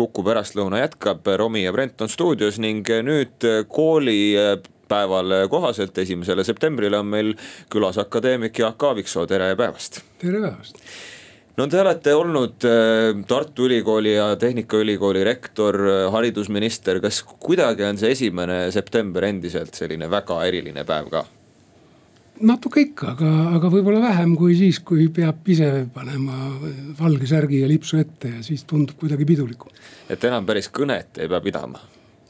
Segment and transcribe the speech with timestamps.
[0.00, 7.10] Kuku pärastlõuna jätkab, Romi ja Brent on stuudios ning nüüd koolipäeval kohaselt, esimesele septembrile on
[7.12, 7.34] meil
[7.68, 10.00] külas akadeemik Jaak Aaviksoo, tere päevast.
[10.22, 10.80] tere päevast
[11.60, 12.64] no te olete olnud
[13.28, 15.76] Tartu Ülikooli ja Tehnikaülikooli rektor,
[16.14, 21.26] haridusminister, kas kuidagi on see esimene september endiselt selline väga eriline päev ka?
[22.46, 26.50] Natuke ikka, aga, aga võib-olla vähem kui siis, kui peab ise panema
[26.98, 29.72] valge särgi ja lipsu ette ja siis tundub kuidagi pidulikum.
[30.08, 31.82] et enam päris kõnet ei pea pidama?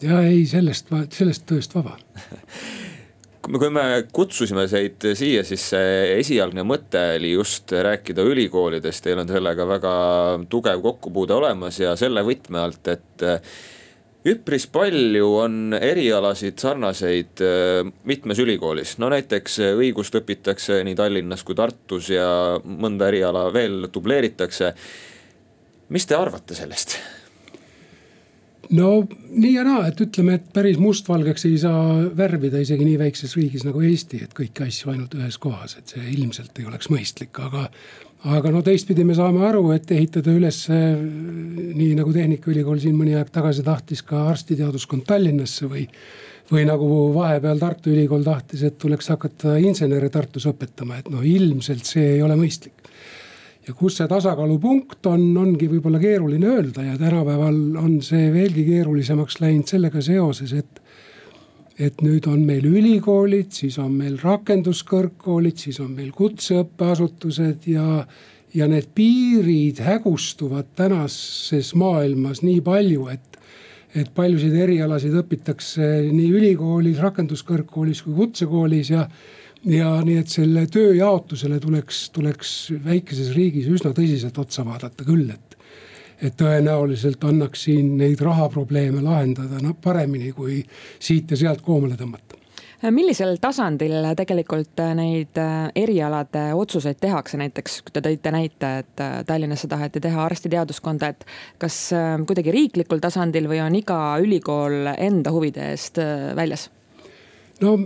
[0.02, 1.96] ja ei, sellest, sellest tööst vaba
[3.59, 9.30] kui me kutsusime teid siia, siis see esialgne mõte oli just rääkida ülikoolidest, teil on
[9.30, 9.92] sellega väga
[10.52, 13.27] tugev kokkupuude olemas ja selle võtme alt, et
[14.29, 21.45] üpris palju on erialasid sarnaseid äh, mitmes ülikoolis, no näiteks äh, õigust õpitakse nii Tallinnas
[21.47, 22.27] kui Tartus ja
[22.64, 24.75] mõnda eriala veel dubleeritakse.
[25.88, 26.98] mis te arvate sellest?
[28.77, 28.91] No
[29.30, 33.67] nii ja naa, et ütleme, et päris mustvalgeks ei saa värvida isegi nii väikses riigis
[33.67, 37.69] nagu Eesti, et kõiki asju ainult ühes kohas, et see ilmselt ei oleks mõistlik, aga
[38.31, 43.31] aga no teistpidi me saame aru, et ehitada üles nii nagu Tehnikaülikool siin mõni aeg
[43.33, 45.87] tagasi tahtis ka arstiteaduskond Tallinnasse või.
[46.50, 51.87] või nagu vahepeal Tartu Ülikool tahtis, et tuleks hakata insenere Tartus õpetama, et noh, ilmselt
[51.87, 52.75] see ei ole mõistlik.
[53.66, 59.41] Ja kus see tasakaalupunkt on, ongi võib-olla keeruline öelda ja tänapäeval on see veelgi keerulisemaks
[59.42, 60.80] läinud sellega seoses, et
[61.81, 68.05] et nüüd on meil ülikoolid, siis on meil rakenduskõrgkoolid, siis on meil kutseõppeasutused ja.
[68.53, 73.30] ja need piirid hägustuvad tänases maailmas nii palju, et,
[73.96, 79.06] et paljusid erialasid õpitakse nii ülikoolis, rakenduskõrgkoolis kui kutsekoolis ja
[79.69, 82.52] ja nii, et selle tööjaotusele tuleks, tuleks
[82.84, 85.56] väikeses riigis üsna tõsiselt otsa vaadata küll, et
[86.20, 90.58] et tõenäoliselt annaks siin neid rahaprobleeme lahendada noh paremini kui
[91.00, 92.39] siit ja sealt koomale tõmmata
[92.89, 99.69] millisel tasandil tegelikult neid äh, erialade otsuseid tehakse, näiteks te tõite näite, et äh, Tallinnasse
[99.69, 101.27] taheti teha arstiteaduskonda, et
[101.60, 106.00] kas äh, kuidagi riiklikul tasandil või on iga ülikool enda huvide eest
[106.37, 106.71] väljas?
[107.60, 107.77] no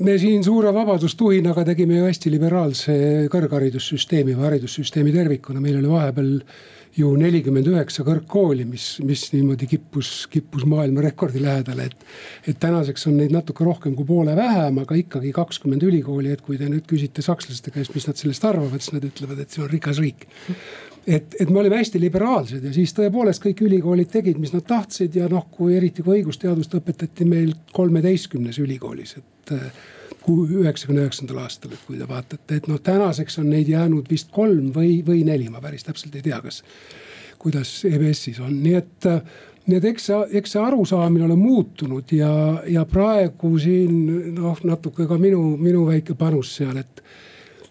[0.00, 2.94] me siin suure vabadustuhinaga tegime ju hästi liberaalse
[3.32, 6.36] kõrgharidussüsteemi või haridussüsteemi tervikuna, meil oli vahepeal
[6.96, 12.06] ju nelikümmend üheksa kõrgkooli, mis, mis niimoodi kippus, kippus maailmarekordi lähedale, et.
[12.50, 16.58] et tänaseks on neid natuke rohkem kui poole vähem, aga ikkagi kakskümmend ülikooli, et kui
[16.58, 19.70] te nüüd küsite sakslaste käest, mis nad sellest arvavad, siis nad ütlevad, et see on
[19.70, 20.26] rikas riik.
[21.06, 25.16] et, et me olime hästi liberaalsed ja siis tõepoolest kõik ülikoolid tegid, mis nad tahtsid
[25.16, 29.56] ja noh, kui eriti kui õigusteadust õpetati meil kolmeteistkümnes ülikoolis, et
[30.28, 34.70] üheksakümne üheksandal aastal, et kui te vaatate, et noh, tänaseks on neid jäänud vist kolm
[34.74, 36.62] või, või neli, ma päris täpselt ei tea, kas.
[37.40, 39.08] kuidas EBS-is on, nii et,
[39.66, 42.32] nii et eks see, eks see arusaamine ole muutunud ja,
[42.68, 47.04] ja praegu siin noh, natuke ka minu, minu väike panus seal, et.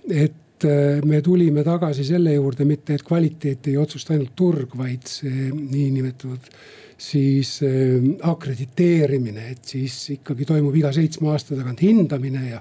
[0.09, 5.05] et äh, me tulime tagasi selle juurde, mitte et kvaliteeti ei otsusta ainult turg, vaid
[5.07, 6.49] see niinimetatud
[6.99, 12.59] siis äh, akrediteerimine, et siis ikkagi toimub iga seitsme aasta tagant hindamine ja,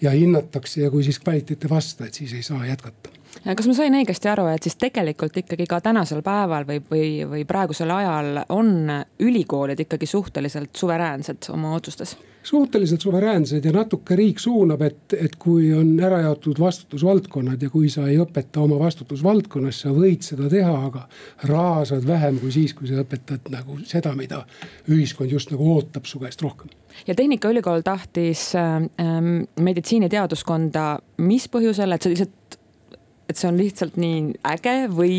[0.00, 3.11] ja hinnatakse ja kui siis kvaliteet ei vasta, et siis ei saa jätkata
[3.44, 7.46] kas ma sain õigesti aru, et siis tegelikult ikkagi ka tänasel päeval või, või, või
[7.48, 8.90] praegusel ajal on
[9.22, 12.16] ülikoolid ikkagi suhteliselt suveräänsed oma otsustes?
[12.42, 17.90] suhteliselt suveräänsed ja natuke riik suunab, et, et kui on ära jaotud vastutusvaldkonnad ja kui
[17.90, 21.04] sa ei õpeta oma vastutusvaldkonnas, sa võid seda teha, aga
[21.46, 24.42] raha saad vähem kui siis, kui sa õpetad nagu seda, mida
[24.90, 26.74] ühiskond just nagu ootab su käest rohkem
[27.06, 30.86] ja Tehnikaülikool tahtis ähm, meditsiiniteaduskonda,
[31.22, 32.58] mis põhjusel, et see lihtsalt,
[33.32, 34.20] et see on lihtsalt nii
[34.52, 35.16] äge või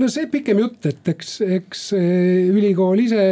[0.00, 3.24] no see pikem jutt, et eks, eks ülikool ise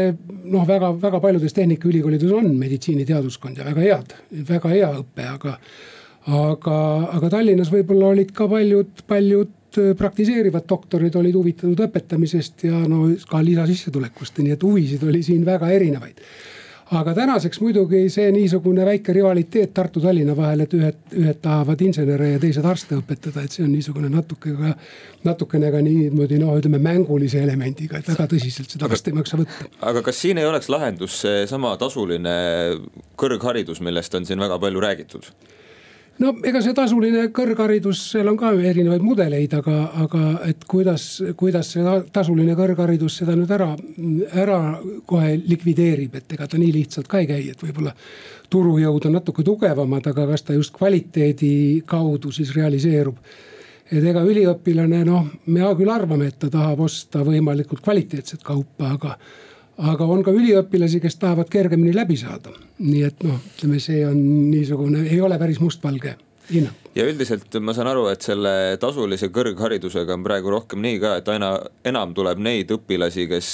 [0.48, 4.16] noh, väga-väga paljudes tehnikaülikoolides on meditsiiniteaduskond ja väga head,
[4.50, 5.56] väga hea õpe, aga.
[6.28, 6.80] aga,
[7.16, 9.54] aga Tallinnas võib-olla olid ka paljud, paljud
[9.98, 15.68] praktiseerivad doktorid olid huvitatud õpetamisest ja no ka lisasissetulekust, nii et huvisid oli siin väga
[15.72, 16.20] erinevaid
[16.96, 22.40] aga tänaseks muidugi see niisugune väike rivaliteet Tartu-Tallinna vahel, et ühed, ühed tahavad insenere ja
[22.40, 24.74] teised arste õpetada, et see on niisugune natuke ka.
[25.24, 29.68] natukene ka niimoodi noh, ütleme mängulise elemendiga, et väga tõsiselt seda vast ei maksa võtta.
[29.90, 32.34] aga kas siin ei oleks lahendus seesama tasuline
[33.18, 35.32] kõrgharidus, millest on siin väga palju räägitud?
[36.22, 41.06] No ega see tasuline kõrgharidus, seal on ka erinevaid mudeleid, aga, aga et kuidas,
[41.38, 43.70] kuidas see tasuline kõrgharidus seda nüüd ära,
[44.44, 44.60] ära
[45.08, 47.94] kohe likvideerib, et ega ta nii lihtsalt ka ei käi, et võib-olla.
[48.48, 53.18] turujõud on natuke tugevamad, aga kas ta just kvaliteedi kaudu siis realiseerub
[53.88, 59.14] et ega üliõpilane noh, me küll arvame, et ta tahab osta võimalikult kvaliteetset kaupa, aga
[59.78, 62.54] aga on ka üliõpilasi, kes tahavad kergemini läbi saada.
[62.78, 64.18] nii et noh, ütleme, see on
[64.50, 66.16] niisugune, ei ole päris mustvalge
[66.52, 66.74] hinnang.
[66.94, 71.28] ja üldiselt ma saan aru, et selle tasulise kõrgharidusega on praegu rohkem nii ka, et
[71.32, 71.52] aina
[71.86, 73.50] enam tuleb neid õpilasi, kes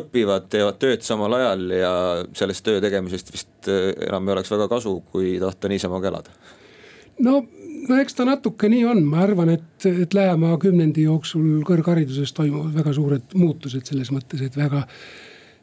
[0.00, 1.92] õpivad, teevad tööd samal ajal ja
[2.36, 3.72] sellest töö tegemisest vist
[4.08, 6.40] enam ei oleks väga kasu, kui tahta niisama ka elada.
[7.24, 7.42] no
[7.88, 12.72] no eks ta natuke nii on, ma arvan, et, et lähema kümnendi jooksul kõrghariduses toimuvad
[12.78, 14.84] väga suured muutused selles mõttes, et väga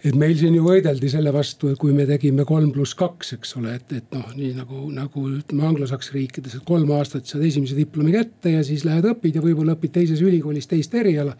[0.01, 3.53] et meil siin ju võideldi selle vastu, et kui me tegime kolm pluss kaks, eks
[3.59, 7.77] ole, et, et noh, nii nagu, nagu ütleme anglosaksi riikides, et kolm aastat saad esimese
[7.77, 11.37] diplomi kätte ja siis lähed õpid ja võib-olla õpid teises ülikoolis teist eriala.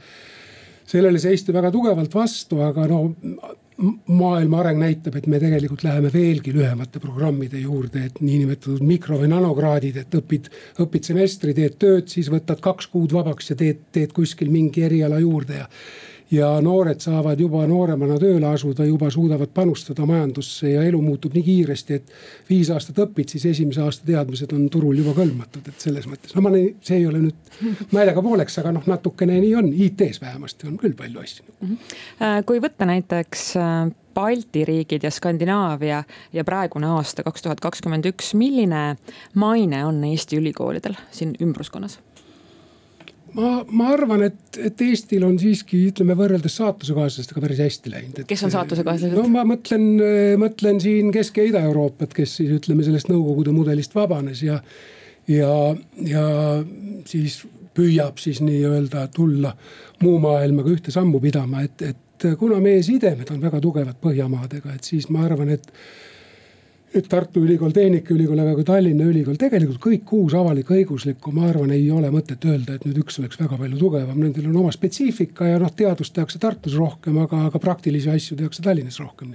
[0.92, 3.02] sellele seisti väga tugevalt vastu, aga no
[4.12, 9.32] maailma areng näitab, et me tegelikult läheme veelgi lühemate programmide juurde, et niinimetatud mikro või
[9.32, 10.52] nanokraadid, et õpid,
[10.84, 15.22] õpid semestri, teed tööd, siis võtad kaks kuud vabaks ja teed, teed kuskil mingi eriala
[15.24, 15.70] juurde ja
[16.32, 21.44] ja noored saavad juba nooremana tööle asuda, juba suudavad panustada majandusse ja elu muutub nii
[21.44, 26.08] kiiresti, et viis aastat õpid, siis esimese aasta teadmised on turul juba kõlbmatud, et selles
[26.10, 30.22] mõttes, no ma, see ei ole nüüd naljaga pooleks, aga noh, natukene nii on, IT-s
[30.24, 31.74] vähemasti on küll palju asju mm.
[31.74, 32.46] -hmm.
[32.48, 38.34] kui võtta näiteks äh, Balti riigid ja Skandinaavia ja praegune aasta kaks tuhat kakskümmend üks,
[38.36, 38.98] milline
[39.34, 42.00] maine on Eesti ülikoolidel siin ümbruskonnas?
[43.38, 48.22] Ma, ma arvan, et, et Eestil on siiski ütleme võrreldes saatusekaaslastega päris hästi läinud.
[48.30, 49.16] kes on saatusekaalased?
[49.18, 49.88] no ma mõtlen,
[50.42, 54.60] mõtlen siin Kesk- ja Ida-Euroopat, kes siis ütleme sellest Nõukogude mudelist vabanes ja,
[55.32, 55.56] ja,
[56.08, 56.28] ja
[57.10, 57.42] siis
[57.78, 59.54] püüab siis nii-öelda tulla
[60.02, 64.88] muu maailmaga ühte sammu pidama, et, et kuna meie sidemed on väga tugevad Põhjamaadega, et
[64.88, 65.72] siis ma arvan, et
[66.92, 72.10] Tartu Ülikool, Tehnikaülikool, aga ka Tallinna Ülikool, tegelikult kõik kuus avalik-õiguslikku, ma arvan, ei ole
[72.12, 75.72] mõtet öelda, et nüüd üks oleks väga palju tugevam, nendel on oma spetsiifika ja noh,
[75.72, 79.32] teadust tehakse Tartus rohkem, aga, aga praktilisi asju tehakse Tallinnas rohkem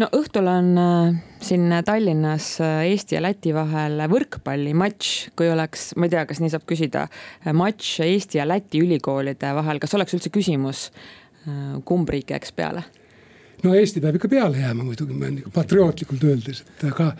[0.00, 6.08] no õhtul on äh, siin Tallinnas äh, Eesti ja Läti vahel võrkpallimatš, kui oleks, ma
[6.08, 7.06] ei tea, kas nii saab küsida,
[7.44, 10.88] äh, matš Eesti ja Läti ülikoolide vahel, kas oleks üldse küsimus,
[11.88, 12.84] kumb riik jääks peale?
[13.64, 17.10] No Eesti peab ikka peale jääma muidugi, nagu patriootlikult öeldes, et aga,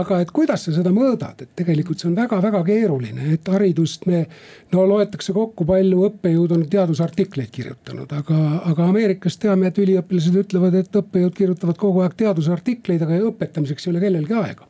[0.00, 4.24] aga et kuidas sa seda mõõdad, et tegelikult see on väga-väga keeruline, et haridust me.
[4.72, 8.40] no loetakse kokku, palju õppejõud on teadusartikleid kirjutanud, aga,
[8.70, 13.94] aga Ameerikas teame, et üliõpilased ütlevad, et õppejõud kirjutavad kogu aeg teadusartikleid, aga õpetamiseks ei
[13.94, 14.68] ole kellelgi aega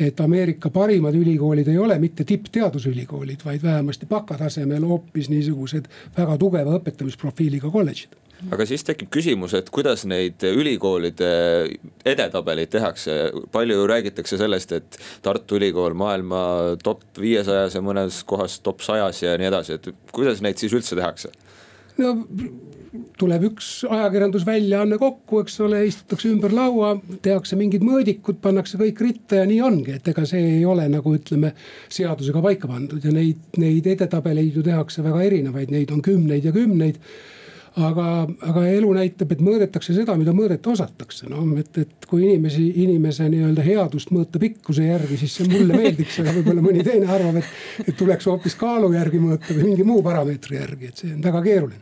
[0.00, 6.76] et Ameerika parimad ülikoolid ei ole mitte tippteadusülikoolid, vaid vähemasti bakatasemel hoopis niisugused väga tugeva
[6.80, 11.30] õpetamisprofiiliga kolledžid aga siis tekib küsimus, et kuidas neid ülikoolide
[12.08, 13.16] edetabeleid tehakse,
[13.54, 16.42] palju räägitakse sellest, et Tartu Ülikool maailma
[16.82, 20.98] top viiesajas ja mõnes kohas top sajas ja nii edasi, et kuidas neid siis üldse
[20.98, 21.32] tehakse?
[22.00, 22.14] no
[23.20, 26.92] tuleb üks ajakirjandusväljaanne kokku, eks ole, istutakse ümber laua,
[27.24, 31.14] tehakse mingid mõõdikud, pannakse kõik ritta ja nii ongi, et ega see ei ole nagu
[31.16, 31.54] ütleme
[31.92, 33.04] seadusega paika pandud.
[33.04, 37.00] Ja neid, neid edetabeleid ju tehakse väga erinevaid, neid on kümneid ja kümneid
[37.80, 38.06] aga,
[38.48, 43.28] aga elu näitab, et mõõdetakse seda, mida mõõdeta osatakse, noh, et, et kui inimesi, inimese
[43.32, 47.54] nii-öelda headust mõõta pikkuse järgi, siis see mulle meeldiks, aga võib-olla mõni teine arvab, et,
[47.86, 51.42] et tuleks hoopis kaalu järgi mõõta või mingi muu parameetri järgi, et see on väga
[51.46, 51.80] keeruline.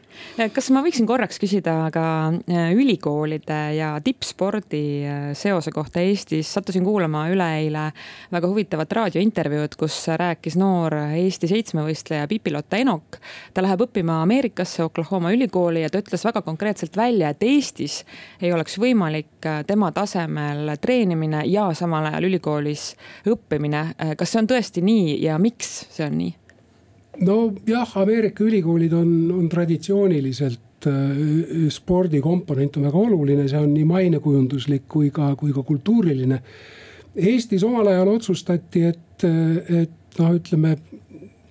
[0.54, 6.84] Kas ma võiksin korraks küsida ka äh, ülikoolide ja tippspordi äh, seose kohta Eestis, sattusin
[6.84, 7.86] kuulama üleeile
[8.32, 13.20] väga huvitavat raadiointervjuud, kus rääkis noor Eesti seitsmevõistleja Pipi-Lotta Enok.
[13.54, 18.02] ta läheb õppima Ameerikasse Oklahoma ülikooli ja ta ütles väga konkreetselt välja, et Eestis
[18.42, 22.94] ei oleks võimalik äh, tema tasemel treenimine ja samal ajal ülikoolis
[23.28, 23.84] õppimine.
[24.16, 26.34] kas see on tõesti nii ja miks see on nii?
[27.20, 34.86] nojah, Ameerika ülikoolid on, on traditsiooniliselt äh, spordikomponent on väga oluline, see on nii mainekujunduslik
[34.88, 36.40] kui ka, kui ka kultuuriline.
[37.16, 40.76] Eestis omal ajal otsustati, et, et noh, ütleme,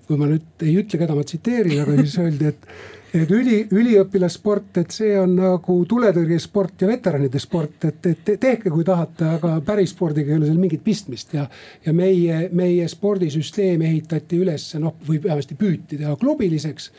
[0.07, 2.69] kui ma nüüd ei ütle, keda ma tsiteerin, aga siis öeldi, et
[3.13, 8.85] et üli, üliõpilassport, et see on nagu tuletõrjesport ja veteranide sport, et, et tehke, kui
[8.85, 11.47] tahate, aga päris spordiga ei ole seal mingit pistmist ja.
[11.85, 16.91] ja meie, meie spordisüsteem ehitati üles noh, või vähemasti püüti teha klubiliseks.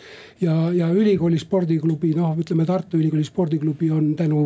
[0.43, 4.45] ja, ja ülikooli spordiklubi, noh, ütleme Tartu Ülikooli spordiklubi on tänu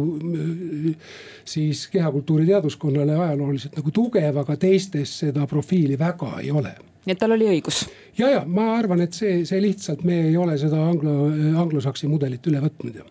[1.45, 7.21] siis kehakultuuri teaduskonnale ajalooliselt nagu tugev, aga teistes seda profiili väga ei ole nii et
[7.21, 7.85] tal oli õigus.
[8.19, 11.29] ja, ja ma arvan, et see, see lihtsalt me ei ole seda anglo,
[11.61, 13.07] anglosaksi mudelit üle võtnud ja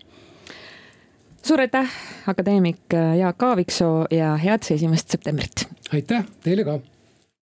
[1.43, 1.91] suur aitäh,
[2.27, 5.67] akadeemik Jaak Aaviksoo ja head seitseteist septembrit.
[5.91, 6.79] aitäh teile ka